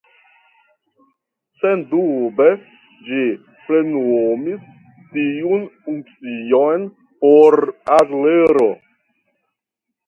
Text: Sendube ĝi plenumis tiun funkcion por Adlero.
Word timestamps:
Sendube 1.63 2.47
ĝi 3.09 3.21
plenumis 3.67 4.65
tiun 5.13 5.69
funkcion 5.85 6.91
por 7.23 7.59
Adlero. 8.01 8.69